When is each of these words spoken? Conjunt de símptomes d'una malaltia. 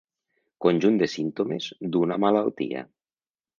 Conjunt 0.65 0.97
de 1.01 1.09
símptomes 1.17 1.69
d'una 1.97 2.19
malaltia. 2.27 2.85